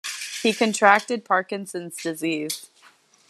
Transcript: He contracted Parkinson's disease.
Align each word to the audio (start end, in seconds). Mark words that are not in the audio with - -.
He 0.41 0.51
contracted 0.51 1.23
Parkinson's 1.23 1.95
disease. 1.97 2.71